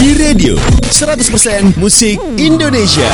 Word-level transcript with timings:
E-Radio 0.00 0.56
100% 0.56 1.76
musik 1.76 2.16
Indonesia. 2.40 3.12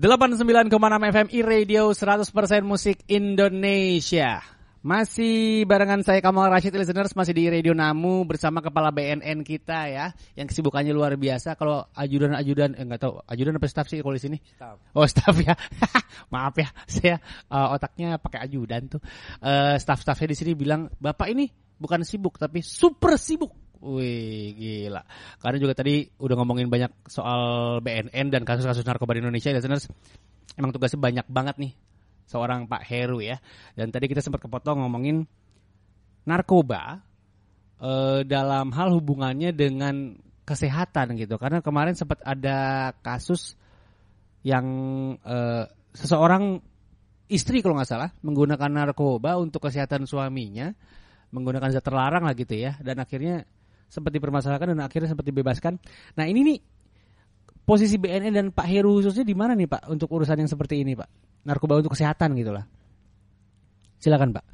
89,6 0.00 0.72
FM 1.12 1.28
E-Radio 1.28 1.92
100% 1.92 2.64
musik 2.64 3.04
Indonesia. 3.04 4.40
Masih 4.80 5.68
barengan 5.68 6.00
saya 6.00 6.24
Kamal 6.24 6.48
Rashid 6.48 6.72
listeners 6.72 7.12
masih 7.12 7.36
di 7.36 7.52
Radio 7.52 7.76
Namu 7.76 8.24
bersama 8.24 8.64
kepala 8.64 8.88
BNN 8.96 9.44
kita 9.44 9.92
ya 9.92 10.16
yang 10.40 10.48
kesibukannya 10.48 10.96
luar 10.96 11.20
biasa. 11.20 11.52
Kalau 11.60 11.84
ajudan-ajudan 12.00 12.72
eh 12.72 12.88
enggak 12.88 13.04
tahu 13.04 13.20
ajudan 13.28 13.60
apa 13.60 13.68
staff 13.68 13.92
sih 13.92 14.00
kalau 14.00 14.16
di 14.16 14.24
sini? 14.24 14.40
Staff. 14.56 14.80
oh 14.96 15.04
staff 15.04 15.36
ya. 15.36 15.52
Maaf 16.32 16.56
ya 16.56 16.72
saya 16.88 17.20
uh, 17.52 17.76
otaknya 17.76 18.16
pakai 18.16 18.48
ajudan 18.48 18.88
tuh. 18.88 19.04
Uh, 19.44 19.76
staff-staffnya 19.76 20.32
di 20.32 20.36
sini 20.40 20.56
bilang 20.56 20.88
bapak 20.96 21.28
ini 21.28 21.44
bukan 21.76 22.08
sibuk 22.08 22.40
tapi 22.40 22.64
super 22.64 23.20
sibuk 23.20 23.61
Wih 23.82 24.54
gila 24.54 25.02
Karena 25.42 25.58
juga 25.58 25.74
tadi 25.74 26.06
udah 26.22 26.36
ngomongin 26.38 26.70
banyak 26.70 27.10
soal 27.10 27.82
BNN 27.82 28.30
dan 28.30 28.46
kasus-kasus 28.46 28.86
narkoba 28.86 29.18
di 29.18 29.26
Indonesia 29.26 29.50
listeners 29.50 29.90
Emang 30.54 30.70
tugasnya 30.70 31.00
banyak 31.00 31.26
banget 31.26 31.56
nih 31.58 31.72
seorang 32.32 32.64
Pak 32.64 32.82
Heru 32.88 33.20
ya. 33.20 33.36
Dan 33.76 33.92
tadi 33.92 34.08
kita 34.08 34.24
sempat 34.24 34.40
kepotong 34.40 34.80
ngomongin 34.84 35.28
narkoba 36.24 37.02
eh, 37.82 38.20
dalam 38.24 38.72
hal 38.72 38.88
hubungannya 38.96 39.52
dengan 39.52 40.16
kesehatan 40.48 41.20
gitu. 41.20 41.36
Karena 41.36 41.60
kemarin 41.60 41.92
sempat 41.92 42.24
ada 42.24 42.90
kasus 43.04 43.56
yang 44.42 44.66
eh, 45.22 45.64
seseorang 45.92 46.60
istri 47.32 47.64
kalau 47.64 47.76
nggak 47.76 47.88
salah 47.88 48.10
menggunakan 48.20 48.70
narkoba 48.72 49.40
untuk 49.40 49.68
kesehatan 49.68 50.04
suaminya, 50.08 50.72
menggunakan 51.32 51.72
zat 51.72 51.84
terlarang 51.84 52.24
lah 52.24 52.34
gitu 52.36 52.56
ya. 52.56 52.76
Dan 52.80 53.00
akhirnya 53.00 53.44
sempat 53.92 54.08
dipermasalahkan 54.16 54.72
dan 54.72 54.80
akhirnya 54.80 55.12
sempat 55.12 55.28
dibebaskan. 55.28 55.76
Nah 56.16 56.24
ini 56.24 56.40
nih 56.48 56.58
posisi 57.68 58.00
BNN 58.00 58.32
dan 58.32 58.46
Pak 58.48 58.64
Heru 58.64 58.96
khususnya 58.96 59.28
di 59.28 59.36
mana 59.36 59.52
nih 59.52 59.68
Pak 59.68 59.92
untuk 59.92 60.08
urusan 60.08 60.40
yang 60.40 60.48
seperti 60.48 60.80
ini 60.80 60.96
Pak? 60.96 61.44
Narkoba 61.44 61.84
untuk 61.84 61.92
kesehatan 61.92 62.32
gitu 62.40 62.56
lah. 62.56 62.64
Silakan 64.00 64.32
Pak. 64.32 64.44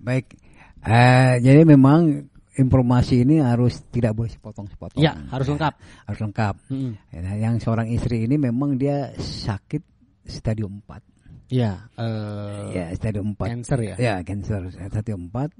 Baik, 0.00 0.32
uh, 0.80 1.36
jadi 1.44 1.68
memang 1.68 2.24
informasi 2.56 3.28
ini 3.28 3.44
harus 3.44 3.84
tidak 3.92 4.16
boleh 4.16 4.32
sepotong-sepotong. 4.32 5.04
Ya, 5.04 5.12
harus 5.28 5.46
lengkap. 5.52 5.74
Harus 6.08 6.20
lengkap. 6.24 6.54
Hmm. 6.72 6.92
Nah, 7.12 7.34
yang 7.36 7.60
seorang 7.60 7.92
istri 7.92 8.24
ini 8.24 8.40
memang 8.40 8.80
dia 8.80 9.12
sakit 9.16 9.84
stadium 10.24 10.80
4. 10.88 11.52
Ya, 11.52 11.86
uh, 12.00 12.72
ya 12.72 12.90
stadium 12.96 13.36
4. 13.36 13.46
Cancer 13.46 13.78
ya. 13.84 13.94
Ya, 14.00 14.14
cancer 14.24 14.72
stadium 14.72 15.28
4 15.30 15.52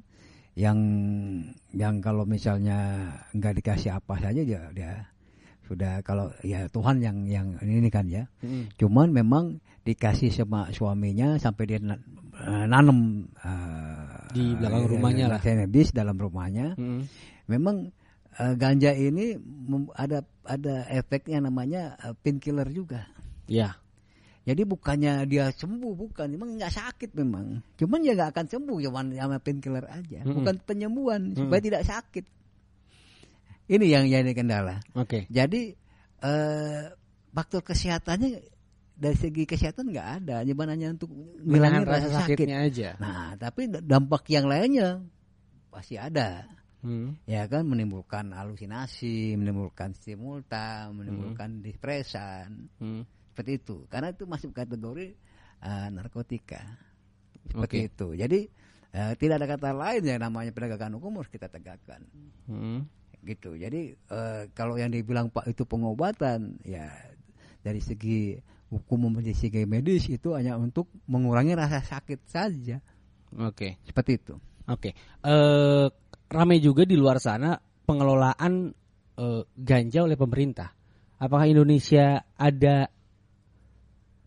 yang 0.57 0.79
yang 1.77 2.01
kalau 2.01 2.25
misalnya 2.25 3.13
nggak 3.37 3.61
dikasih 3.61 3.93
apa 3.93 4.17
saja 4.17 4.41
dia 4.41 4.73
dia 4.73 5.05
sudah 5.69 6.01
kalau 6.01 6.33
ya 6.47 6.65
Tuhan 6.73 7.03
yang 7.03 7.27
yang 7.29 7.59
ini 7.61 7.91
kan 7.93 8.09
ya. 8.09 8.25
Hmm. 8.41 8.71
Cuman 8.79 9.13
memang 9.13 9.61
dikasih 9.85 10.33
sama 10.33 10.71
suaminya 10.73 11.37
sampai 11.37 11.65
dia 11.67 11.79
nanam 11.83 13.29
uh, 13.43 14.31
di 14.31 14.55
belakang 14.57 14.87
uh, 14.87 14.91
rumahnya 14.91 15.25
lah. 15.29 15.41
Cannabis 15.43 15.91
dalam 15.91 16.17
rumahnya. 16.17 16.79
Hmm. 16.79 17.05
Memang 17.51 17.91
uh, 18.39 18.55
ganja 18.55 18.95
ini 18.95 19.35
ada 19.99 20.23
ada 20.47 20.87
efeknya 20.89 21.43
namanya 21.43 21.99
uh, 22.01 22.15
painkiller 22.15 22.71
juga. 22.71 23.11
Ya. 23.51 23.75
Jadi 24.47 24.63
bukannya 24.63 25.27
dia 25.27 25.51
sembuh, 25.51 25.93
bukan. 25.99 26.31
Memang 26.31 26.55
nggak 26.55 26.71
sakit 26.71 27.11
memang. 27.19 27.59
Cuman 27.75 27.99
ya 28.07 28.15
nggak 28.15 28.31
akan 28.31 28.47
sembuh, 28.47 28.79
cuman 28.79 29.05
sama 29.19 29.43
painkiller 29.43 29.83
aja. 29.91 30.23
Hmm. 30.23 30.39
Bukan 30.39 30.55
penyembuhan 30.63 31.35
hmm. 31.35 31.39
supaya 31.43 31.59
tidak 31.59 31.83
sakit. 31.83 32.25
Ini 33.67 33.87
yang 33.91 34.07
jadi 34.07 34.31
kendala. 34.31 34.79
Oke. 34.95 35.27
Okay. 35.27 35.35
Jadi 35.35 35.75
eh, 36.23 36.83
faktor 37.35 37.67
kesehatannya 37.67 38.39
dari 38.97 39.17
segi 39.19 39.45
kesehatan 39.45 39.93
nggak 39.93 40.09
ada, 40.23 40.41
cuma 40.47 40.65
hanya 40.71 40.95
untuk 40.95 41.13
menghilangkan 41.43 41.85
rasa 41.85 42.09
sakitnya 42.25 42.65
sakit. 42.65 42.71
aja. 42.73 42.89
Nah, 42.97 43.37
tapi 43.37 43.69
dampak 43.69 44.25
yang 44.33 44.49
lainnya 44.49 45.03
pasti 45.69 46.01
ada. 46.01 46.49
Hmm. 46.87 47.19
Ya 47.27 47.45
kan 47.51 47.67
menimbulkan 47.67 48.31
halusinasi, 48.31 49.35
menimbulkan 49.35 49.93
simultan, 49.99 50.97
menimbulkan 50.97 51.59
hmm. 51.59 51.63
depresan. 51.67 52.71
Hmm. 52.79 53.03
Seperti 53.37 53.61
itu. 53.61 53.85
Karena 53.93 54.17
itu 54.17 54.25
masuk 54.25 54.57
kategori 54.57 55.13
uh, 55.61 55.93
narkotika. 55.93 56.65
Seperti 57.53 57.77
okay. 57.85 57.89
itu. 57.93 58.09
Jadi 58.17 58.41
uh, 58.97 59.13
tidak 59.21 59.45
ada 59.45 59.47
kata 59.53 59.71
lain 59.77 60.03
yang 60.09 60.25
namanya 60.25 60.57
penegakan 60.57 60.97
hukum 60.97 61.21
harus 61.21 61.29
kita 61.29 61.53
tegakkan. 61.53 62.01
Hmm 62.49 62.89
gitu. 63.27 63.59
Jadi 63.59 63.99
uh, 64.15 64.47
kalau 64.55 64.79
yang 64.79 64.95
dibilang 64.95 65.29
Pak 65.29 65.51
itu 65.51 65.67
pengobatan, 65.67 66.63
ya 66.63 66.87
dari 67.61 67.83
segi 67.83 68.39
hukum 68.71 69.11
maupun 69.11 69.27
dari 69.27 69.35
segi 69.35 69.67
medis 69.67 70.07
itu 70.07 70.39
hanya 70.39 70.55
untuk 70.55 70.87
mengurangi 71.11 71.59
rasa 71.59 71.83
sakit 71.83 72.23
saja. 72.31 72.79
Oke, 73.35 73.51
okay. 73.51 73.71
seperti 73.83 74.23
itu. 74.23 74.35
Oke, 74.71 74.91
okay. 74.91 74.93
uh, 75.27 75.91
ramai 76.31 76.63
juga 76.63 76.87
di 76.87 76.95
luar 76.95 77.19
sana 77.19 77.59
pengelolaan 77.59 78.71
uh, 79.19 79.43
ganja 79.59 80.07
oleh 80.07 80.15
pemerintah. 80.15 80.71
Apakah 81.19 81.51
Indonesia 81.51 82.23
ada 82.39 82.87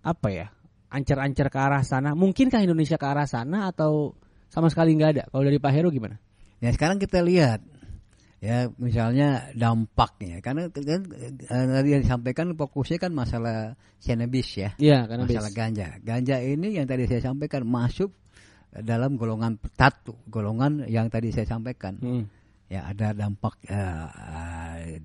apa 0.09 0.27
ya? 0.33 0.47
Ancar-ancar 0.89 1.53
ke 1.53 1.59
arah 1.61 1.85
sana? 1.85 2.17
Mungkinkah 2.17 2.65
Indonesia 2.65 2.97
ke 2.97 3.05
arah 3.05 3.29
sana 3.29 3.69
atau 3.69 4.17
sama 4.49 4.73
sekali 4.73 4.97
nggak 4.97 5.11
ada? 5.13 5.23
Kalau 5.29 5.43
dari 5.45 5.61
Pak 5.61 5.71
Heru 5.71 5.93
gimana? 5.93 6.17
Ya 6.59 6.73
sekarang 6.73 6.97
kita 6.97 7.21
lihat 7.21 7.61
ya 8.39 8.71
misalnya 8.79 9.51
dampaknya 9.51 10.39
karena 10.39 10.71
kan 10.71 11.03
tadi 11.75 11.89
yang 11.91 12.01
disampaikan 12.07 12.55
fokusnya 12.55 12.95
kan 12.95 13.11
masalah 13.11 13.75
cannabis 13.99 14.55
ya, 14.55 14.71
ya 14.79 15.03
masalah 15.11 15.51
ganja 15.51 15.99
ganja 15.99 16.39
ini 16.39 16.79
yang 16.79 16.87
tadi 16.87 17.03
saya 17.03 17.19
sampaikan 17.19 17.67
masuk 17.67 18.15
dalam 18.71 19.19
golongan 19.19 19.59
tatu 19.75 20.15
golongan 20.31 20.87
yang 20.87 21.11
tadi 21.11 21.35
saya 21.35 21.51
sampaikan 21.51 21.99
hmm. 21.99 22.23
ya 22.71 22.87
ada 22.87 23.11
dampak 23.11 23.59
uh, 23.67 24.07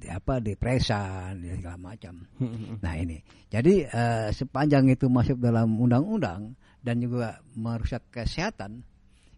apa 0.08 0.40
depresan 0.40 1.44
ya, 1.44 1.54
segala 1.60 1.78
macam 1.78 2.24
hmm. 2.40 2.80
nah 2.80 2.94
ini 2.96 3.20
jadi 3.52 3.74
uh, 3.90 4.28
sepanjang 4.32 4.88
itu 4.90 5.06
masuk 5.10 5.38
dalam 5.38 5.76
undang-undang 5.76 6.56
dan 6.80 7.00
juga 7.00 7.40
merusak 7.56 8.04
kesehatan 8.12 8.84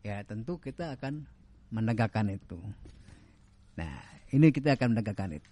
ya 0.07 0.23
tentu 0.23 0.59
kita 0.59 0.95
akan 0.95 1.27
menegakkan 1.71 2.31
itu 2.31 2.59
Nah, 3.77 3.95
ini 4.33 4.49
kita 4.51 4.75
akan 4.75 4.97
menegakkan 4.97 5.31
itu. 5.37 5.51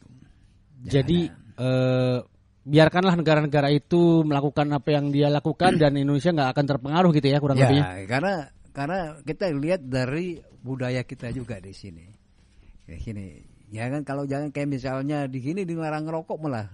Jadi 0.85 1.29
eh, 1.33 2.19
biarkanlah 2.65 3.15
negara-negara 3.21 3.69
itu 3.73 4.25
melakukan 4.25 4.69
apa 4.73 4.89
yang 4.93 5.13
dia 5.13 5.29
lakukan 5.29 5.77
dan 5.77 5.97
Indonesia 5.97 6.33
nggak 6.33 6.51
akan 6.57 6.65
terpengaruh 6.77 7.11
gitu 7.13 7.29
ya 7.29 7.39
kurang 7.41 7.61
ya, 7.61 7.69
lebihnya. 7.69 7.85
karena 8.09 8.35
karena 8.75 9.01
kita 9.23 9.53
lihat 9.53 9.81
dari 9.85 10.41
budaya 10.65 11.05
kita 11.05 11.31
juga 11.31 11.61
di 11.61 11.73
sini. 11.73 12.05
Di 12.85 13.01
sini. 13.01 13.54
Ya 13.75 13.91
kan 13.91 14.07
kalau 14.07 14.23
jangan 14.23 14.55
kayak 14.55 14.71
misalnya 14.71 15.27
di 15.27 15.43
sini 15.43 15.67
dilarang 15.67 16.07
ngerokok 16.07 16.39
malah 16.39 16.71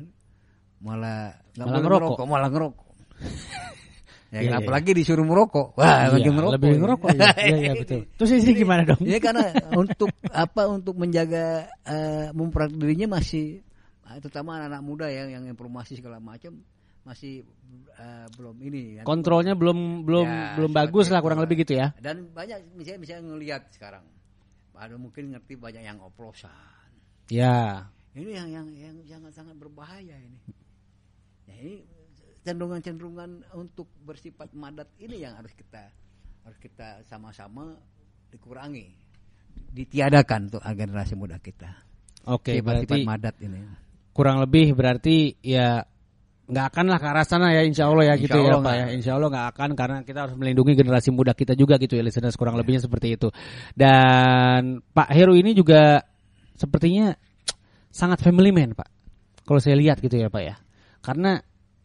malah 0.84 1.32
malah 1.56 1.80
ngerokok. 1.80 2.20
ngerokok, 2.20 2.26
malah 2.28 2.50
ngerokok. 2.52 2.88
Ya, 4.30 4.46
yeah, 4.46 4.62
apalagi 4.62 4.94
iya. 4.94 4.98
disuruh 5.02 5.26
merokok. 5.26 5.74
Wah, 5.74 6.06
iya, 6.06 6.14
lagi 6.14 6.30
merokok. 6.30 6.54
Lebih 6.54 6.70
ngerokok 6.78 7.08
ya. 7.18 7.30
Iya, 7.34 7.56
iya 7.66 7.72
betul. 7.82 8.06
Terus 8.14 8.30
ini 8.38 8.62
gimana 8.62 8.86
dong? 8.86 9.02
Ya 9.02 9.18
karena 9.18 9.50
untuk 9.82 10.06
apa 10.30 10.70
untuk 10.70 10.94
menjaga 10.94 11.66
uh, 11.82 12.30
memperak 12.30 12.70
dirinya 12.70 13.18
masih 13.18 13.58
ah, 14.06 14.22
terutama 14.22 14.62
anak-anak 14.62 14.82
muda 14.86 15.06
yang 15.10 15.34
yang 15.34 15.44
informasi 15.50 15.98
segala 15.98 16.22
macam 16.22 16.62
masih 17.02 17.42
uh, 17.98 18.30
belum 18.38 18.54
ini 18.62 19.02
kan. 19.02 19.04
kontrolnya 19.08 19.58
belum 19.58 20.06
belum 20.06 20.28
ya, 20.30 20.54
belum 20.62 20.72
bagus 20.78 21.10
lah 21.10 21.24
kurang 21.24 21.40
lebih 21.42 21.64
gitu 21.64 21.74
ya 21.80 21.96
dan 21.96 22.28
banyak 22.30 22.60
misalnya 22.76 23.00
misalnya 23.02 23.24
ngelihat 23.34 23.62
sekarang 23.72 24.04
ada 24.76 24.94
mungkin 25.00 25.32
ngerti 25.32 25.56
banyak 25.56 25.80
yang 25.80 25.96
oplosan 26.04 26.79
ya 27.30 27.86
ini 28.12 28.34
yang 28.34 28.48
yang 28.50 28.66
yang 28.76 28.94
sangat 29.06 29.32
sangat 29.38 29.56
berbahaya 29.56 30.18
ini 30.18 30.40
ya 31.46 31.54
ini 31.62 31.74
cenderungan-cenderungan 32.42 33.46
untuk 33.54 33.86
bersifat 34.02 34.50
madat 34.56 34.88
ini 34.98 35.22
yang 35.22 35.36
harus 35.36 35.52
kita 35.54 35.92
harus 36.44 36.56
kita 36.56 37.04
sama-sama 37.04 37.76
dikurangi, 38.32 38.88
ditiadakan 39.74 40.48
untuk 40.48 40.62
generasi 40.64 41.14
muda 41.18 41.36
kita. 41.42 41.68
Oke, 42.30 42.56
okay, 42.56 42.64
berarti 42.64 43.04
madat 43.04 43.36
ini. 43.42 43.60
Kurang 44.14 44.40
lebih 44.40 44.72
berarti 44.74 45.36
ya 45.44 45.84
nggak 46.50 46.66
akan 46.74 46.84
lah 46.90 46.98
ke 46.98 47.06
arah 47.06 47.22
sana 47.22 47.54
ya 47.54 47.62
insya 47.62 47.86
Allah 47.86 48.10
ya 48.10 48.14
insya 48.18 48.26
gitu 48.26 48.38
ya, 48.42 48.58
Allah 48.58 48.58
ya 48.58 48.66
Pak 48.66 48.74
ya 48.74 48.86
insya 48.90 49.12
Allah 49.14 49.28
nggak 49.30 49.46
akan 49.54 49.70
karena 49.78 49.96
kita 50.02 50.18
harus 50.26 50.34
melindungi 50.34 50.74
generasi 50.74 51.14
muda 51.14 51.30
kita 51.30 51.54
juga 51.54 51.78
gitu 51.78 51.94
ya 51.94 52.02
listeners 52.02 52.34
kurang 52.34 52.58
ya. 52.58 52.66
lebihnya 52.66 52.82
seperti 52.82 53.14
itu 53.14 53.30
dan 53.78 54.82
Pak 54.82 55.14
Heru 55.14 55.38
ini 55.38 55.54
juga 55.54 56.09
sepertinya 56.60 57.16
sangat 57.88 58.20
family 58.20 58.52
man 58.52 58.76
Pak 58.76 58.88
kalau 59.48 59.58
saya 59.64 59.80
lihat 59.80 60.04
gitu 60.04 60.20
ya 60.20 60.28
Pak 60.28 60.42
ya 60.44 60.60
karena 61.00 61.40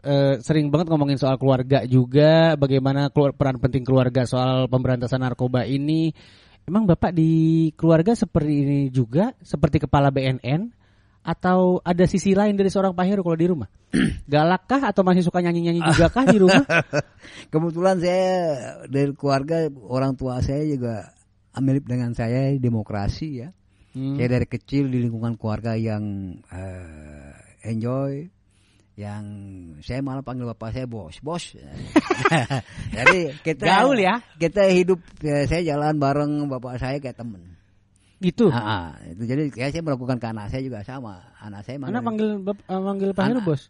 uh, 0.05 0.35
sering 0.39 0.69
banget 0.69 0.87
ngomongin 0.93 1.17
soal 1.17 1.41
keluarga 1.41 1.83
juga, 1.83 2.53
bagaimana 2.55 3.09
keluar, 3.09 3.33
peran 3.33 3.57
penting 3.57 3.83
keluarga 3.83 4.23
soal 4.29 4.69
pemberantasan 4.69 5.25
narkoba 5.25 5.65
ini. 5.65 6.13
Emang 6.65 6.89
Bapak 6.89 7.13
di 7.13 7.69
keluarga 7.77 8.17
seperti 8.17 8.53
ini 8.65 8.79
juga, 8.89 9.33
seperti 9.41 9.85
kepala 9.85 10.09
BNN 10.09 10.73
atau 11.25 11.81
ada 11.81 12.05
sisi 12.05 12.37
lain 12.37 12.53
dari 12.53 12.69
seorang 12.69 12.93
Pak 12.93 13.05
Heru 13.05 13.21
kalau 13.25 13.37
di 13.37 13.47
rumah? 13.49 13.69
Galak 14.33 14.69
kah 14.69 14.81
atau 14.89 15.01
masih 15.01 15.25
suka 15.25 15.41
nyanyi-nyanyi 15.41 15.81
juga 15.93 16.09
kah 16.09 16.25
di 16.25 16.37
rumah? 16.41 16.65
Kebetulan 17.53 17.97
saya 18.01 18.29
dari 18.89 19.13
keluarga 19.13 19.69
orang 19.89 20.17
tua 20.17 20.41
saya 20.41 20.65
juga 20.65 21.13
mirip 21.61 21.85
dengan 21.85 22.13
saya 22.17 22.53
demokrasi 22.57 23.45
ya. 23.45 23.49
Hmm. 23.95 24.19
Saya 24.19 24.27
dari 24.27 24.43
kecil 24.43 24.91
di 24.91 24.99
lingkungan 24.99 25.39
keluarga 25.39 25.79
yang 25.79 26.03
eh, 26.51 27.31
enjoy, 27.63 28.27
yang 28.99 29.23
saya 29.79 30.03
malah 30.03 30.19
panggil 30.19 30.51
bapak 30.51 30.75
saya 30.75 30.83
bos, 30.83 31.15
bos. 31.23 31.55
Jadi 32.97 33.31
kita 33.39 33.63
Gaul 33.63 34.03
ya? 34.03 34.19
Kita 34.35 34.67
hidup, 34.67 34.99
ya, 35.23 35.47
saya 35.47 35.63
jalan 35.63 35.95
bareng 35.95 36.31
bapak 36.51 36.75
saya 36.75 36.99
kayak 36.99 37.15
temen. 37.15 37.55
Ah, 38.51 38.63
ah, 38.63 38.87
itu 39.11 39.27
jadi 39.27 39.51
kayak 39.51 39.69
saya 39.75 39.83
melakukan 39.83 40.17
ke 40.17 40.27
anak 40.31 40.47
saya 40.47 40.63
juga 40.63 40.79
sama. 40.87 41.19
Anak 41.39 41.67
saya 41.67 41.77
Anak 41.83 41.99
manggil, 41.99 42.39
manggil 42.39 42.47
bap- 42.47 42.63
eh, 42.63 42.79
manggil 42.79 43.09
Pak 43.11 43.23
Heru 43.27 43.39
Anak- 43.39 43.47
bos. 43.47 43.61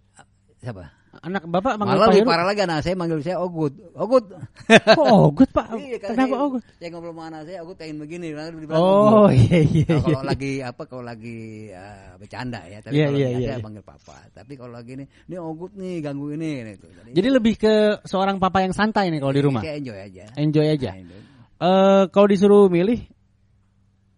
siapa? 0.62 0.84
Anak 1.24 1.48
bapak 1.48 1.80
manggil 1.80 1.96
Malah 1.96 2.08
Pak 2.12 2.16
Heru. 2.20 2.28
parah 2.28 2.46
lagi 2.46 2.62
anak 2.68 2.80
saya 2.84 2.96
manggil 2.98 3.20
saya 3.24 3.38
Ogut. 3.40 3.72
Ogut. 3.96 4.26
Kok 4.68 5.06
ogut 5.32 5.50
Pak? 5.54 5.68
Iya, 5.80 5.98
Kenapa 6.02 6.28
saya, 6.28 6.44
ogut? 6.44 6.62
Saya 6.76 6.90
ngobrol 6.92 7.14
sama 7.16 7.24
anak 7.32 7.42
saya, 7.48 7.58
Ogut 7.64 7.76
pengen 7.80 7.98
begini. 8.04 8.28
Oh 8.76 9.30
Ogut. 9.30 9.32
iya 9.32 9.60
iya 9.64 9.86
Nah, 9.96 10.02
iya. 10.04 10.12
kalau 10.12 10.24
lagi 10.28 10.52
apa 10.60 10.82
kalau 10.84 11.04
lagi 11.08 11.38
eh, 11.72 12.10
bercanda 12.20 12.60
ya 12.68 12.78
tapi 12.84 12.94
Iya, 12.98 13.06
kalau 13.08 13.18
iya, 13.18 13.28
iya, 13.32 13.38
saya 13.48 13.58
iya. 13.58 13.64
panggil 13.64 13.84
papa 13.86 14.16
tapi 14.34 14.54
kalau 14.58 14.72
lagi 14.76 14.92
ini 14.98 15.06
ini 15.32 15.36
ogut 15.40 15.72
nih 15.78 15.94
ganggu 16.04 16.28
ini 16.36 16.52
gitu. 16.76 16.88
Jadi, 16.92 17.10
Jadi 17.16 17.28
lebih 17.32 17.54
ke 17.56 17.74
seorang 18.04 18.36
papa 18.36 18.60
yang 18.60 18.74
santai 18.76 19.08
nih 19.08 19.20
kalau 19.24 19.32
di 19.32 19.44
rumah. 19.46 19.62
enjoy 19.64 19.96
aja 19.96 20.24
Enjoy 20.36 20.68
aja. 20.68 20.92
Nah. 20.92 21.24
Eh 21.56 22.04
kalau 22.12 22.28
disuruh 22.28 22.68
milih 22.68 23.00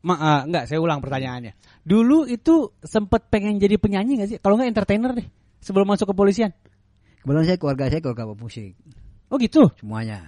Ma 0.01 0.15
ah, 0.15 0.41
enggak, 0.47 0.69
saya 0.71 0.79
ulang 0.79 1.03
pertanyaannya. 1.03 1.51
Dulu 1.83 2.29
itu 2.31 2.71
sempet 2.79 3.27
pengen 3.27 3.59
jadi 3.59 3.75
penyanyi 3.75 4.23
gak 4.23 4.29
sih? 4.29 4.37
Kalau 4.39 4.55
enggak 4.55 4.71
entertainer 4.71 5.11
deh. 5.11 5.27
Sebelum 5.59 5.83
masuk 5.83 6.13
kepolisian. 6.13 6.53
Kebetulan 7.19 7.45
saya 7.45 7.57
keluarga 7.57 7.83
saya 7.87 8.01
keluarga 8.01 8.23
musik 8.33 8.73
Oh 9.27 9.35
gitu. 9.35 9.67
semuanya 9.75 10.23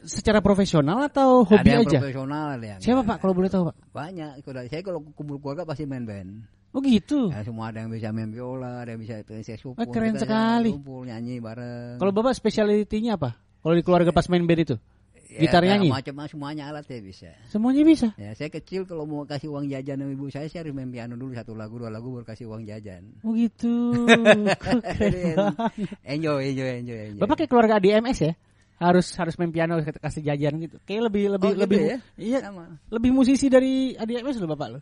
Secara 0.00 0.40
profesional 0.40 1.04
atau 1.04 1.44
hobi 1.44 1.60
ada 1.60 1.76
yang 1.76 1.84
aja? 1.84 2.00
profesional 2.00 2.44
ada 2.56 2.66
yang 2.66 2.80
Siapa 2.80 3.04
Pak 3.04 3.16
kalau 3.20 3.36
boleh 3.36 3.52
tahu 3.52 3.68
Pak? 3.68 3.76
banyak 3.92 4.30
kalau 4.40 4.60
saya 4.64 4.80
kalau 4.80 5.00
kumpul 5.12 5.36
keluarga 5.36 5.68
pasti 5.68 5.84
main 5.84 6.04
band 6.04 6.48
Oh 6.70 6.78
gitu. 6.80 7.28
ya, 7.28 7.42
semua 7.42 7.68
ada 7.68 7.82
yang 7.82 7.90
bisa 7.90 8.08
main 8.08 8.30
biola 8.30 8.80
ada 8.80 8.94
yang 8.94 9.02
bisa 9.02 9.20
main 9.20 9.42
saxophone 9.42 9.76
Wah, 9.76 9.90
keren 9.90 10.14
sekali. 10.16 10.70
kumpul 10.72 11.04
nyanyi 11.04 11.42
bareng 11.42 11.98
Kalau 11.98 12.12
Bapak 12.14 12.32
spesialitinya 12.32 13.18
apa? 13.18 13.30
Kalau 13.60 13.74
di 13.76 13.82
keluarga 13.84 14.08
pas 14.08 14.24
main 14.30 14.46
band 14.46 14.60
itu? 14.64 14.76
Ya, 15.30 15.46
Gitar 15.46 15.62
nyanyi? 15.62 15.94
macam 15.94 16.26
semuanya 16.26 16.74
alat 16.74 16.82
saya 16.90 16.98
bisa 16.98 17.30
Semuanya 17.46 17.86
bisa. 17.86 18.10
Ya, 18.18 18.34
saya 18.34 18.50
kecil 18.50 18.82
kalau 18.82 19.06
mau 19.06 19.22
kasih 19.22 19.46
uang 19.46 19.70
jajan 19.70 20.02
sama 20.02 20.10
ibu 20.10 20.26
saya, 20.26 20.50
saya 20.50 20.66
harus 20.66 20.74
main 20.74 20.90
piano 20.90 21.14
dulu 21.14 21.30
satu 21.32 21.54
lagu, 21.54 21.78
dua 21.78 21.86
lagu 21.86 22.10
baru 22.10 22.26
kasih 22.26 22.50
uang 22.50 22.66
jajan. 22.66 23.06
Oh 23.22 23.30
gitu. 23.30 23.94
Enjoy, 26.02 26.40
enjoy, 26.44 26.70
enjoy, 26.82 26.98
enjoy. 27.08 27.20
Bapak 27.20 27.34
kayak 27.38 27.50
keluarga 27.50 27.78
DMS 27.78 28.18
ya? 28.20 28.34
Harus 28.80 29.12
harus 29.12 29.36
main 29.36 29.52
piano 29.52 29.76
kasih 29.84 30.24
jajan 30.24 30.56
gitu. 30.56 30.80
Kayak 30.82 31.12
lebih 31.12 31.36
lebih 31.36 31.46
Oh, 31.46 31.52
gitu 31.52 31.62
lebih 31.62 31.78
ya? 31.84 31.98
iya 32.16 32.38
Sama. 32.40 32.80
lebih 32.88 33.10
musisi 33.12 33.46
dari 33.46 33.92
ADMS 33.92 34.40
loh 34.40 34.48
Bapak 34.50 34.68
lo. 34.72 34.78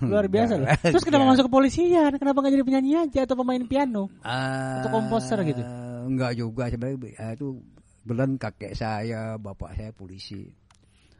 Luar 0.00 0.26
biasa 0.26 0.56
loh. 0.56 0.64
enggak. 0.64 0.80
Terus 0.80 1.04
kenapa 1.04 1.22
Enggak. 1.22 1.32
masuk 1.36 1.44
kepolisian? 1.52 2.12
Kenapa 2.16 2.38
nggak 2.40 2.54
jadi 2.56 2.64
penyanyi 2.64 2.92
aja 3.04 3.20
atau 3.28 3.36
pemain 3.36 3.60
piano? 3.62 4.08
Ah, 4.24 4.80
Atau 4.80 4.96
komposer 4.96 5.38
gitu? 5.44 5.60
Enggak 6.08 6.32
juga 6.34 6.72
sebenarnya 6.72 6.96
eh, 7.20 7.30
itu 7.36 7.60
belan 8.04 8.36
kakek 8.36 8.76
saya, 8.76 9.40
bapak 9.40 9.74
saya 9.74 9.90
polisi. 9.90 10.44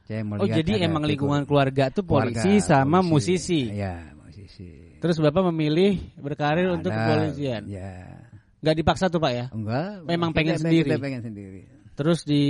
Saya 0.05 0.21
Oh 0.21 0.37
melihat 0.37 0.61
jadi 0.61 0.73
ada 0.85 0.87
emang 0.93 1.05
lingkungan 1.09 1.49
keluarga 1.49 1.89
tuh 1.89 2.05
keluarga 2.05 2.45
polisi 2.45 2.61
sama 2.61 3.01
polisi. 3.01 3.11
musisi. 3.41 3.63
Iya, 3.73 4.13
musisi. 4.21 5.01
Terus 5.01 5.17
Bapak 5.21 5.49
memilih 5.53 5.97
berkarir 6.21 6.69
untuk 6.73 6.93
Ada, 6.93 7.01
kepolisian. 7.01 7.63
Ya. 7.69 8.21
Nggak 8.61 8.77
dipaksa 8.81 9.09
tuh 9.09 9.21
Pak 9.21 9.33
ya? 9.33 9.47
Enggak. 9.53 10.05
Memang 10.09 10.33
pengen 10.37 10.57
kita 10.57 10.65
sendiri. 10.65 10.89
pengen 11.01 11.21
sendiri. 11.25 11.61
Terus 11.95 12.27
di 12.27 12.43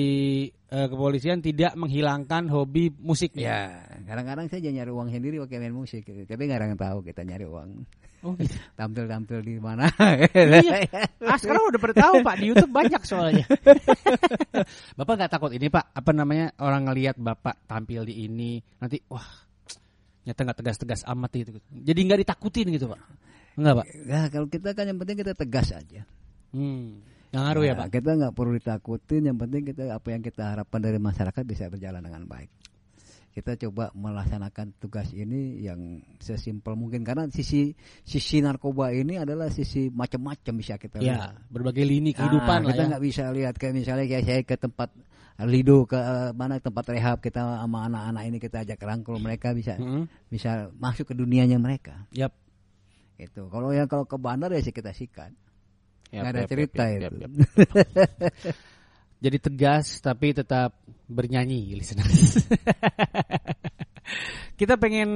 eh, 0.48 0.86
kepolisian 0.88 1.44
tidak 1.44 1.76
menghilangkan 1.76 2.48
hobi 2.48 2.88
musiknya. 2.88 3.44
Ya, 3.44 3.60
kadang-kadang 4.08 4.48
saya 4.48 4.72
nyari 4.72 4.88
uang 4.88 5.08
sendiri 5.12 5.36
pakai 5.44 5.60
main 5.60 5.76
musik, 5.76 6.00
gitu. 6.08 6.24
tapi 6.24 6.48
yang 6.48 6.80
tahu 6.80 7.04
kita 7.04 7.20
nyari 7.28 7.44
uang. 7.44 7.84
Oh 8.24 8.32
gitu. 8.40 8.56
Tampil-tampil 8.80 9.38
di 9.44 9.60
mana? 9.60 9.84
iya. 10.32 10.88
Ah 11.20 11.36
sekarang 11.36 11.68
udah 11.68 11.80
pada 11.80 11.94
tahu 11.94 12.24
Pak 12.24 12.36
di 12.40 12.44
YouTube 12.48 12.72
banyak 12.72 13.02
soalnya. 13.04 13.44
bapak 14.98 15.14
nggak 15.20 15.30
takut 15.30 15.52
ini 15.52 15.68
Pak 15.68 15.92
apa 15.92 16.10
namanya 16.16 16.56
orang 16.64 16.88
ngelihat 16.88 17.20
Bapak 17.20 17.68
tampil 17.68 18.08
di 18.08 18.24
ini 18.24 18.56
nanti 18.80 18.96
wah 19.12 19.28
nyata 20.24 20.40
nggak 20.40 20.58
tegas-tegas 20.64 21.04
amat 21.04 21.30
gitu. 21.36 21.60
Jadi 21.68 22.00
nggak 22.00 22.20
ditakutin 22.24 22.72
gitu 22.72 22.88
Pak. 22.88 23.00
Enggak 23.60 23.84
Pak. 23.84 23.86
Ya, 24.08 24.20
kalau 24.32 24.46
kita 24.48 24.72
kan 24.72 24.88
yang 24.88 24.98
penting 24.98 25.20
kita 25.20 25.36
tegas 25.36 25.68
aja. 25.76 26.02
Hmm. 26.56 27.04
Nggak 27.34 27.42
ngaruh 27.50 27.64
ya 27.66 27.74
Nah, 27.74 27.78
Pak. 27.82 27.88
Kita 27.90 28.10
nggak 28.14 28.32
perlu 28.32 28.52
ditakutin, 28.54 29.22
yang 29.26 29.34
penting 29.34 29.62
kita 29.66 29.82
apa 29.90 30.08
yang 30.14 30.22
kita 30.22 30.42
harapkan 30.54 30.78
dari 30.78 31.02
masyarakat 31.02 31.42
bisa 31.42 31.66
berjalan 31.66 31.98
dengan 31.98 32.22
baik. 32.30 32.46
Kita 33.34 33.58
coba 33.58 33.90
melaksanakan 33.98 34.78
tugas 34.78 35.10
ini 35.10 35.58
yang 35.58 35.98
sesimpel 36.22 36.78
mungkin 36.78 37.02
karena 37.02 37.26
sisi 37.34 37.74
sisi 38.06 38.38
narkoba 38.38 38.94
ini 38.94 39.18
adalah 39.18 39.50
sisi 39.50 39.90
macam-macam 39.90 40.54
bisa 40.54 40.78
kita 40.78 41.02
lihat. 41.02 41.18
Ya 41.18 41.34
berbagai 41.50 41.82
lini 41.82 42.14
kehidupan 42.14 42.62
Ah, 42.62 42.62
lah 42.62 42.70
kita 42.70 42.82
ya. 42.86 42.88
nggak 42.94 43.02
bisa 43.02 43.22
lihat 43.34 43.54
kayak 43.58 43.74
misalnya 43.74 44.06
kayak 44.06 44.22
saya 44.22 44.40
ke 44.46 44.54
tempat 44.54 44.94
Lido 45.34 45.82
ke 45.82 45.98
eh, 45.98 46.30
mana 46.30 46.62
tempat 46.62 46.86
rehab 46.94 47.18
kita 47.18 47.42
sama 47.58 47.90
anak-anak 47.90 48.22
ini 48.22 48.38
kita 48.38 48.62
ajak 48.62 48.78
rangkul 48.78 49.18
mereka 49.18 49.50
bisa 49.50 49.74
Mm-mm. 49.82 50.06
bisa 50.30 50.70
masuk 50.78 51.10
ke 51.10 51.14
dunianya 51.18 51.58
mereka 51.58 52.06
Yap. 52.14 52.30
itu 53.18 53.42
kalau 53.50 53.74
yang 53.74 53.90
kalau 53.90 54.06
ke 54.06 54.14
bandar 54.14 54.54
ya 54.54 54.62
sih 54.62 54.70
kita 54.70 54.94
sikat 54.94 55.34
Yap, 56.14 56.22
nggak 56.22 56.30
ada 56.30 56.42
yap, 56.46 56.50
cerita 56.50 56.82
yap, 56.86 56.94
itu 56.94 57.02
yap, 57.02 57.14
yap. 57.18 57.32
Jadi 59.24 59.36
tegas 59.40 59.86
tapi 59.98 60.26
tetap 60.30 60.78
bernyanyi 61.10 61.74
listeners. 61.74 62.44
kita 64.60 64.78
pengen 64.78 65.10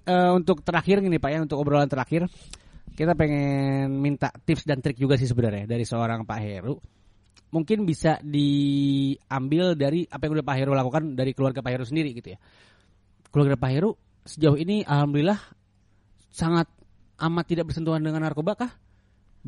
eh, 0.00 0.30
untuk 0.32 0.64
terakhir 0.64 1.04
nih 1.04 1.20
Pak 1.20 1.30
ya 1.30 1.38
untuk 1.44 1.60
obrolan 1.60 1.90
terakhir 1.90 2.24
kita 2.96 3.14
pengen 3.14 4.00
minta 4.02 4.32
tips 4.32 4.66
dan 4.66 4.82
trik 4.82 4.98
juga 4.98 5.14
sih 5.14 5.28
sebenarnya 5.28 5.70
dari 5.70 5.86
seorang 5.86 6.26
Pak 6.26 6.38
Heru. 6.42 6.74
Mungkin 7.48 7.86
bisa 7.88 8.20
diambil 8.20 9.72
dari 9.78 10.04
apa 10.04 10.26
yang 10.26 10.34
udah 10.34 10.46
Pak 10.46 10.56
Heru 10.58 10.72
lakukan 10.74 11.14
dari 11.14 11.32
keluarga 11.32 11.62
Pak 11.62 11.72
Heru 11.78 11.84
sendiri 11.86 12.10
gitu 12.16 12.34
ya. 12.34 12.38
Keluarga 13.30 13.54
Pak 13.54 13.70
Heru 13.70 13.94
sejauh 14.26 14.58
ini 14.58 14.82
alhamdulillah 14.82 15.38
sangat 16.34 16.66
amat 17.22 17.44
tidak 17.46 17.70
bersentuhan 17.70 18.02
dengan 18.02 18.26
narkoba 18.26 18.54
kah? 18.54 18.72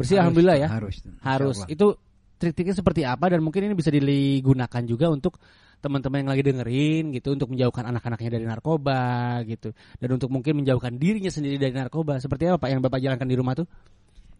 Bersih 0.01 0.17
Harus, 0.17 0.23
alhamdulillah 0.25 0.57
ya. 0.57 0.69
harus 0.73 0.97
Harus. 1.21 1.57
Itu 1.69 2.01
trik-triknya 2.41 2.73
seperti 2.73 3.05
apa 3.05 3.29
dan 3.29 3.45
mungkin 3.45 3.69
ini 3.69 3.77
bisa 3.77 3.93
digunakan 3.93 4.83
juga 4.89 5.13
untuk 5.13 5.37
teman-teman 5.81 6.25
yang 6.25 6.31
lagi 6.33 6.45
dengerin 6.45 7.05
gitu 7.13 7.33
untuk 7.33 7.53
menjauhkan 7.53 7.85
anak-anaknya 7.85 8.31
dari 8.33 8.45
narkoba 8.45 9.01
gitu 9.45 9.73
dan 9.97 10.09
untuk 10.13 10.29
mungkin 10.29 10.61
menjauhkan 10.61 10.97
dirinya 10.97 11.29
sendiri 11.29 11.57
dari 11.57 11.73
narkoba. 11.73 12.17
Seperti 12.17 12.49
apa 12.49 12.57
Pak 12.57 12.69
yang 12.69 12.81
Bapak 12.81 13.01
jalankan 13.01 13.29
di 13.29 13.37
rumah 13.37 13.53
tuh? 13.55 13.69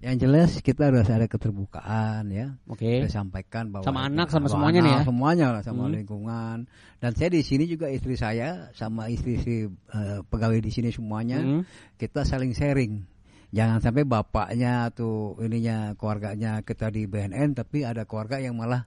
yang 0.01 0.17
jelas 0.17 0.57
kita 0.65 0.89
harus 0.89 1.05
ada 1.13 1.29
keterbukaan 1.29 2.25
ya 2.33 2.57
Oke. 2.65 3.05
kita 3.05 3.13
sampaikan 3.13 3.69
bahwa 3.69 3.85
Sama 3.85 4.09
anak, 4.09 4.33
sama 4.33 4.49
semuanya 4.49 4.81
nih 4.81 4.93
ya? 4.97 5.01
semuanya 5.05 5.47
lah 5.53 5.61
sama 5.61 5.85
Hmm. 5.85 5.93
lingkungan 5.93 6.57
dan 7.05 7.11
saya 7.13 7.29
di 7.29 7.45
sini 7.45 7.69
juga 7.69 7.93
istri 7.93 8.17
saya 8.17 8.73
sama 8.73 9.13
istri 9.13 9.37
eh, 9.69 10.19
pegawai 10.25 10.57
di 10.57 10.73
sini 10.73 10.89
semuanya 10.89 11.45
Hmm. 11.45 11.69
kita 12.01 12.25
saling 12.25 12.57
sharing 12.57 13.05
jangan 13.51 13.79
sampai 13.83 14.07
bapaknya 14.07 14.87
atau 14.89 15.35
ininya 15.43 15.99
keluarganya 15.99 16.63
kita 16.63 16.87
di 16.89 17.07
BNN 17.07 17.59
tapi 17.59 17.83
ada 17.83 18.07
keluarga 18.07 18.39
yang 18.39 18.55
malah 18.55 18.87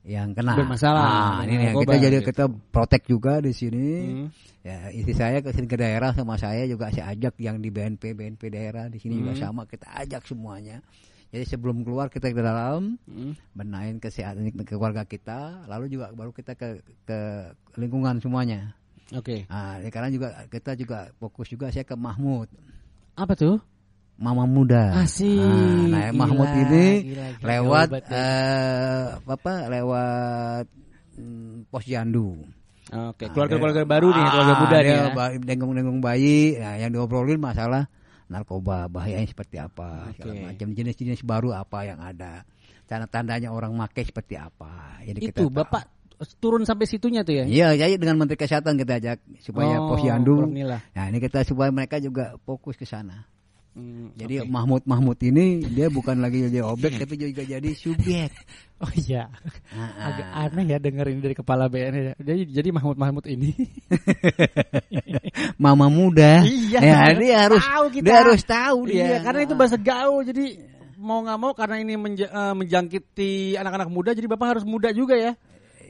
yang 0.00 0.32
kena 0.32 0.56
Bermasalah 0.56 1.04
Nah, 1.04 1.44
ini 1.44 1.52
yang 1.60 1.76
narkoba 1.76 1.92
kita 1.92 1.96
jadi 2.00 2.18
gitu. 2.24 2.28
kita 2.32 2.44
protek 2.72 3.02
juga 3.04 3.32
di 3.38 3.52
sini 3.52 3.88
Hmm. 4.00 4.26
ya 4.64 4.88
istri 4.90 5.12
saya 5.12 5.44
ke 5.44 5.52
sini 5.52 5.68
ke 5.68 5.76
daerah 5.76 6.10
sama 6.16 6.40
saya 6.40 6.64
juga 6.64 6.88
saya 6.88 7.12
ajak 7.12 7.36
yang 7.38 7.60
di 7.60 7.68
BNP 7.68 8.16
BNP 8.16 8.48
daerah 8.48 8.88
di 8.88 8.96
sini 8.96 9.20
juga 9.20 9.36
Hmm. 9.36 9.42
sama 9.44 9.62
kita 9.68 9.86
ajak 10.00 10.24
semuanya 10.24 10.80
jadi 11.30 11.46
sebelum 11.46 11.84
keluar 11.84 12.08
kita 12.08 12.32
ke 12.32 12.40
dalam 12.42 12.96
Hmm. 13.06 13.36
benahin 13.52 14.00
kesehatan 14.00 14.48
ke 14.50 14.72
keluarga 14.72 15.04
kita 15.04 15.68
lalu 15.68 15.92
juga 15.92 16.10
baru 16.16 16.32
kita 16.32 16.56
ke 16.56 16.80
ke 17.04 17.18
lingkungan 17.76 18.18
semuanya 18.18 18.72
Oke. 19.12 19.44
nah 19.46 19.78
sekarang 19.84 20.16
juga 20.16 20.48
kita 20.48 20.74
juga 20.74 21.12
fokus 21.20 21.52
juga 21.52 21.68
saya 21.68 21.84
ke 21.84 21.94
Mahmud 21.94 22.48
Apa 23.20 23.36
tuh? 23.36 23.60
Mama 24.20 24.44
Muda 24.44 25.00
Asik. 25.00 25.32
nah, 25.32 25.88
nah 25.88 26.04
Gila, 26.12 26.20
Mahmud 26.20 26.48
ini 26.52 26.86
gila, 27.08 27.26
gila. 27.40 27.44
lewat 27.48 27.88
banget 27.88 28.04
ya. 28.04 28.20
eh, 28.20 29.04
apa 29.24 29.52
lewat 29.72 30.64
mm, 31.16 31.72
posyandu 31.72 32.36
Oke, 32.90 33.30
keluarga-keluarga 33.30 33.86
baru 33.86 34.10
nih, 34.10 34.24
keluarga 34.34 34.54
muda 34.58 34.76
nih 34.82 34.90
ya. 34.90 35.04
Dengung-dengung 35.46 36.02
bayi, 36.02 36.58
nah, 36.58 36.74
yang 36.74 36.90
diobrolin 36.90 37.38
masalah 37.38 37.86
narkoba, 38.26 38.90
bahayanya 38.90 39.30
seperti 39.30 39.62
apa, 39.62 40.10
segala 40.18 40.34
Oke. 40.34 40.42
macam 40.50 40.68
jenis-jenis 40.74 41.22
baru 41.22 41.54
apa 41.54 41.86
yang 41.86 42.02
ada, 42.02 42.42
tanda-tandanya 42.90 43.54
orang 43.54 43.78
make 43.78 44.02
seperti 44.02 44.34
apa. 44.34 44.98
Jadi 45.06 45.22
kita 45.22 45.38
Itu 45.38 45.54
tahu. 45.54 45.62
Bapak 45.62 45.99
turun 46.36 46.62
sampai 46.64 46.84
situnya 46.84 47.24
tuh 47.24 47.40
ya. 47.40 47.44
Iya, 47.48 47.68
jadi 47.76 47.96
dengan 47.96 48.20
Menteri 48.20 48.36
Kesehatan 48.36 48.76
kita 48.76 49.00
ajak 49.00 49.18
supaya 49.40 49.80
Oh, 49.80 49.92
posyandu. 49.92 50.44
Nah, 50.50 51.04
ini 51.08 51.18
kita 51.18 51.40
supaya 51.42 51.72
mereka 51.72 51.96
juga 51.96 52.36
fokus 52.44 52.76
ke 52.76 52.84
sana. 52.84 53.24
Hmm, 53.70 54.10
Jadi 54.18 54.42
oke. 54.42 54.50
Mahmud 54.50 54.82
Mahmud 54.82 55.14
ini 55.22 55.62
dia 55.62 55.86
bukan 55.86 56.18
lagi 56.18 56.42
jadi 56.50 56.66
objek 56.66 56.98
tapi 56.98 57.14
juga 57.14 57.46
jadi 57.46 57.70
subjek. 57.70 58.30
Oh 58.80 58.88
iya. 58.96 59.28
Ah, 59.76 60.08
Agak 60.08 60.26
ah. 60.32 60.48
aneh 60.48 60.72
ya 60.72 60.80
denger 60.80 61.12
ini 61.12 61.20
dari 61.20 61.36
kepala 61.36 61.68
BNN. 61.68 62.00
ya. 62.00 62.14
Jadi 62.16 62.42
jadi 62.48 62.68
Mahmud 62.72 62.96
Mahmud 62.96 63.24
ini. 63.28 63.52
Mama 65.60 65.92
muda. 65.92 66.40
Iya. 66.44 66.80
Ya, 66.80 67.00
dia 67.12 67.36
harus 67.44 67.60
Tahu 67.60 67.84
kita. 67.92 68.04
dia 68.08 68.16
harus 68.24 68.40
tahu 68.40 68.78
dia. 68.88 69.04
Iya, 69.04 69.16
karena 69.20 69.40
itu 69.44 69.52
bahasa 69.52 69.76
gaul. 69.76 70.24
Jadi 70.24 70.44
mau 70.96 71.20
nggak 71.20 71.38
mau 71.40 71.52
karena 71.52 71.76
ini 71.76 71.94
menja- 71.96 72.32
eh, 72.32 72.54
menjangkiti 72.56 73.56
anak-anak 73.56 73.88
muda, 73.92 74.10
jadi 74.12 74.28
bapak 74.28 74.48
harus 74.56 74.64
muda 74.64 74.92
juga 74.92 75.16
ya. 75.16 75.32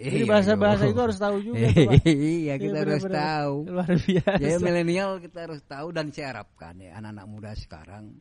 Jadi 0.00 0.16
Iya, 0.16 0.26
bahasa-bahasa 0.26 0.84
yo. 0.88 0.90
itu 0.90 1.00
harus 1.04 1.18
tahu 1.20 1.36
juga. 1.44 1.66
Pak. 1.68 1.92
Iya, 2.08 2.54
kita 2.56 2.72
Iya, 2.72 2.84
harus 2.88 3.04
tahu. 3.04 3.54
Luar 3.68 3.90
biasa. 3.92 4.40
Ya 4.40 4.56
milenial 4.56 5.10
kita 5.20 5.38
harus 5.44 5.60
tahu 5.62 5.86
dan 5.92 6.08
saya 6.08 6.26
harapkan 6.32 6.72
ya 6.74 6.96
anak-anak 6.96 7.26
muda 7.28 7.50
sekarang 7.52 8.16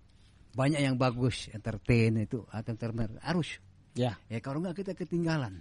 banyak 0.52 0.82
yang 0.82 0.96
bagus 0.96 1.48
entertain 1.50 2.20
itu 2.20 2.44
akan 2.50 2.74
entertain 2.74 3.16
harus 3.22 3.64
Ya, 3.94 4.20
ya 4.28 4.38
kalau 4.38 4.60
nggak 4.60 4.76
kita 4.78 4.92
ketinggalan 4.94 5.60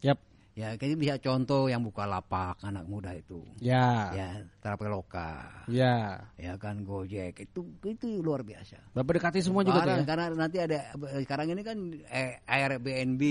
yap. 0.00 0.18
ya 0.52 0.74
kita 0.74 0.94
bisa 0.94 1.16
contoh 1.16 1.66
yang 1.66 1.80
buka 1.80 2.04
lapak 2.04 2.58
anak 2.60 2.84
muda 2.84 3.14
itu 3.14 3.40
Ya. 3.58 4.10
ya 4.10 4.28
Traveloka 4.58 5.64
Ya. 5.66 6.24
ya 6.34 6.56
kan 6.56 6.82
Gojek 6.82 7.36
itu 7.40 7.60
itu 7.80 8.20
luar 8.20 8.42
biasa 8.42 8.80
Bapak 8.90 9.18
dekati 9.18 9.40
semua 9.40 9.62
juga 9.62 9.80
tuh 9.80 9.86
karena, 9.86 9.96
ya. 9.96 10.06
karena 10.08 10.24
nanti 10.34 10.56
ada 10.58 10.78
sekarang 11.20 11.46
ini 11.52 11.62
kan 11.62 11.78
eh, 12.08 12.40
Airbnb 12.44 13.22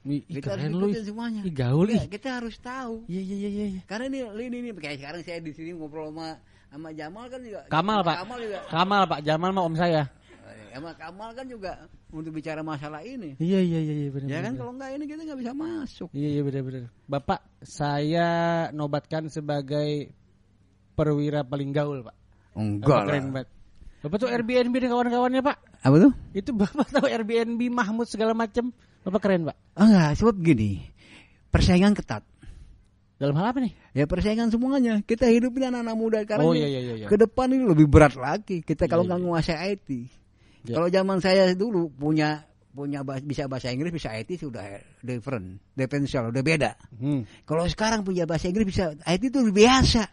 Ih, 0.00 0.24
kita 0.24 0.56
harus 0.56 0.64
ikutin 0.66 1.04
semuanya 1.04 1.40
Ih, 1.44 1.52
gaul 1.52 1.84
Ya, 1.86 2.00
ih. 2.00 2.08
kita 2.08 2.40
harus 2.40 2.56
tahu 2.56 3.04
Iya 3.04 3.20
iya 3.20 3.36
iya 3.36 3.64
iya. 3.68 3.80
karena 3.84 4.08
ini 4.08 4.18
ini 4.48 4.56
ini 4.58 4.70
kayak 4.72 4.96
sekarang 4.96 5.20
saya 5.20 5.38
di 5.38 5.52
sini 5.52 5.76
ngobrol 5.76 6.08
sama 6.08 6.40
sama 6.70 6.88
Jamal 6.90 7.24
kan 7.26 7.40
juga 7.40 7.60
Kamal, 7.66 8.00
Pak. 8.00 8.16
Kamal 8.22 8.38
juga 8.40 8.58
Kamal, 8.66 9.02
Pak. 9.04 9.20
Jamal 9.20 9.50
mah 9.50 9.64
om 9.64 9.74
saya. 9.74 10.02
sama 10.70 10.94
Kamal 10.94 11.34
kan 11.34 11.44
juga 11.44 11.72
untuk 12.08 12.30
bicara 12.32 12.62
masalah 12.62 13.02
ini 13.02 13.34
Iya 13.36 13.58
iya 13.58 13.78
iya 13.78 13.94
iya 13.96 14.08
benar. 14.08 14.26
ya 14.26 14.38
kan 14.40 14.52
kalau 14.54 14.72
enggak 14.72 14.90
ini 14.94 15.04
kita 15.04 15.20
nggak 15.26 15.38
bisa 15.38 15.52
masuk 15.52 16.08
Iya 16.10 16.28
iya 16.30 16.42
benar 16.42 16.62
benar. 16.62 16.82
Bapak, 17.04 17.40
saya 17.60 18.28
nobatkan 18.70 19.28
sebagai 19.28 20.14
perwira 20.92 21.42
paling 21.42 21.70
gaul, 21.70 22.00
Pak. 22.02 22.16
enggak 22.52 23.00
keren 23.04 23.26
banget. 23.30 23.48
Bapak 24.00 24.16
tuh 24.16 24.28
Airbnb 24.28 24.74
dan 24.74 24.88
kawan-kawannya, 24.88 25.42
Pak. 25.42 25.56
apa 25.82 25.96
tuh 25.98 26.12
Itu 26.32 26.50
Bapak 26.52 26.88
tahu 26.94 27.04
Airbnb, 27.04 27.60
Mahmud 27.68 28.08
segala 28.08 28.32
macam. 28.32 28.72
Bapak 29.00 29.20
keren, 29.20 29.48
Pak. 29.48 29.56
Ah, 29.72 29.84
enggak 29.84 30.10
sebab 30.14 30.34
gini 30.36 30.84
persaingan 31.48 31.92
ketat 31.92 32.22
Dalam 33.16 33.36
hal 33.36 33.52
apa 33.52 33.60
nih? 33.60 33.72
ya 33.92 34.04
persaingan 34.04 34.48
semuanya 34.48 35.00
kita 35.02 35.26
hidup 35.26 35.52
ini 35.52 35.66
anak-anak 35.66 35.92
muda 35.94 36.18
sekarang 36.20 36.46
Oh, 36.46 36.54
iya, 36.54 36.64
iya, 36.64 36.80
iya, 36.80 36.94
iya. 36.94 37.06
ke 37.06 37.16
depan 37.16 37.48
ini 37.48 37.64
lebih 37.64 37.84
berat 37.84 38.14
lagi 38.14 38.60
kita 38.60 38.86
kalau 38.86 39.02
Iya, 39.02 39.08
nggak 39.08 39.18
iya. 39.18 39.24
menguasai 39.24 39.58
IT 39.70 39.88
Iya. 40.62 40.74
kalau 40.74 40.88
zaman 40.88 41.18
saya 41.18 41.42
dulu 41.52 41.88
punya 41.90 42.44
punya 42.70 43.00
bah- 43.00 43.18
bisa 43.18 43.44
bahasa 43.44 43.68
Inggris 43.68 43.90
bisa 43.90 44.08
IT 44.10 44.36
sudah 44.36 44.62
different 45.00 45.58
differential 45.70 46.28
udah 46.28 46.40
beda 46.40 46.70
Hmm. 46.94 47.26
kalau 47.42 47.66
sekarang 47.66 48.00
punya 48.00 48.24
bahasa 48.24 48.46
Inggris 48.46 48.68
bisa 48.68 48.94
IT 48.94 49.22
itu 49.26 49.40
biasa 49.44 50.04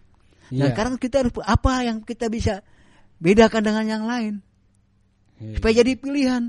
nah 0.50 0.65
Iya. 0.65 0.74
sekarang 0.74 0.96
kita 0.96 1.15
harus 1.22 1.34
apa 1.38 1.72
yang 1.84 2.01
kita 2.01 2.27
bisa 2.27 2.60
bedakan 3.17 3.62
dengan 3.62 3.86
yang 3.86 4.03
lain 4.03 4.34
Iya, 5.38 5.60
supaya 5.60 5.74
jadi 5.77 5.91
pilihan 5.96 6.44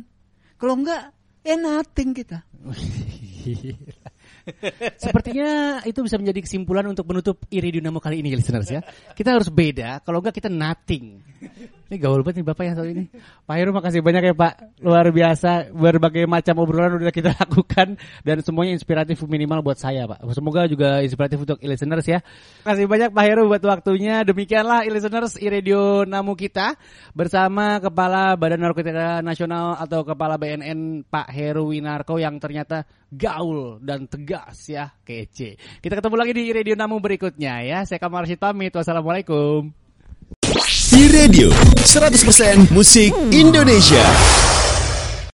kalau 0.56 0.74
enggak 0.74 1.12
eh 1.44 1.58
nothing 1.58 2.10
kita 2.14 2.42
Sepertinya 5.02 5.80
itu 5.84 6.00
bisa 6.00 6.16
menjadi 6.16 6.40
kesimpulan 6.40 6.84
untuk 6.88 7.04
menutup 7.08 7.44
Iridium 7.52 7.96
kali 8.00 8.20
ini 8.24 8.32
listeners 8.32 8.68
ya. 8.68 8.80
Kita 9.12 9.36
harus 9.36 9.52
beda, 9.52 10.00
kalau 10.00 10.24
enggak 10.24 10.40
kita 10.40 10.48
nothing. 10.48 11.20
Ini 11.88 12.04
gaul 12.04 12.20
banget 12.20 12.44
nih 12.44 12.46
Bapak 12.52 12.64
yang 12.68 12.76
satu 12.76 12.90
ini. 12.92 13.08
Pak 13.48 13.56
Heru 13.56 13.72
makasih 13.72 14.04
banyak 14.04 14.20
ya 14.28 14.34
Pak. 14.36 14.84
Luar 14.84 15.08
biasa 15.08 15.72
berbagai 15.72 16.28
macam 16.28 16.60
obrolan 16.60 17.00
udah 17.00 17.08
kita 17.08 17.32
lakukan 17.40 17.96
dan 18.28 18.36
semuanya 18.44 18.76
inspiratif 18.76 19.24
minimal 19.24 19.64
buat 19.64 19.80
saya 19.80 20.04
Pak. 20.04 20.20
Semoga 20.36 20.68
juga 20.68 21.00
inspiratif 21.00 21.48
untuk 21.48 21.56
listeners 21.64 22.04
ya. 22.04 22.20
Makasih 22.68 22.84
banyak 22.84 23.10
Pak 23.16 23.24
Heru 23.24 23.48
buat 23.48 23.64
waktunya. 23.64 24.20
Demikianlah 24.20 24.84
listeners 24.84 25.40
Iradio 25.40 26.04
Namu 26.04 26.36
kita 26.36 26.76
bersama 27.16 27.80
Kepala 27.80 28.36
Badan 28.36 28.68
Narkotika 28.68 29.24
Nasional 29.24 29.80
atau 29.80 30.04
Kepala 30.04 30.36
BNN 30.36 31.08
Pak 31.08 31.32
Heru 31.32 31.72
Winarko 31.72 32.20
yang 32.20 32.36
ternyata 32.36 32.84
gaul 33.08 33.80
dan 33.80 34.04
tegas 34.04 34.60
ya 34.68 34.92
kece. 35.08 35.56
Kita 35.80 35.96
ketemu 35.96 36.16
lagi 36.20 36.32
di 36.36 36.52
Radio 36.52 36.76
Namu 36.76 37.00
berikutnya 37.00 37.64
ya. 37.64 37.88
Saya 37.88 37.96
Kamar 37.96 38.28
pamit. 38.28 38.76
Wassalamualaikum. 38.76 39.87
Di 40.98 41.06
radio 41.14 41.46
100% 41.78 42.74
musik 42.74 43.14
Indonesia. 43.30 44.57